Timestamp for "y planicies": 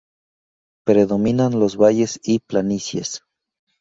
2.23-3.21